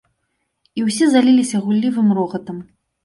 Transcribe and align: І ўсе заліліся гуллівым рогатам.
І 0.79 0.87
ўсе 0.87 1.05
заліліся 1.15 1.57
гуллівым 1.67 2.07
рогатам. 2.21 2.57